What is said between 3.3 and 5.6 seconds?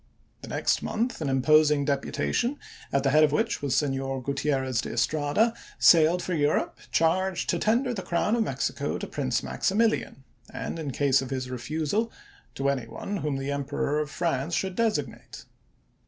which was Senor Gutierrez de Estrada,